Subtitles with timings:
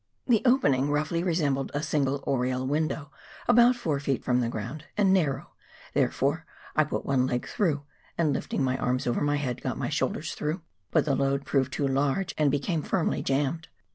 [0.25, 3.11] The opening roughly resembled a single oriel window
[3.47, 5.51] about four feet from the ground, and narrow,
[5.93, 6.43] therefore
[6.75, 7.83] I put one leg through,
[8.17, 11.71] and lifting my arms over my head got my shoulders through, but the load proved
[11.71, 13.67] too large, and became firmly jammed.